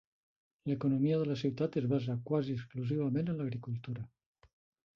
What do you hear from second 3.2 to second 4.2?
en l'agricultura.